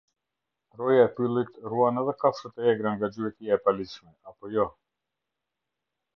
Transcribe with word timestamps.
Roja 0.77 1.03
e 1.07 1.09
pyllit 1.19 1.53
ruan 1.73 1.99
edhe 2.03 2.13
kafshët 2.23 2.55
e 2.61 2.63
egra 2.73 2.89
nga 2.95 3.07
gjuetia 3.13 3.53
e 3.55 3.61
paligjshme 3.63 4.11
apo 4.29 4.43
jo. 4.53 4.67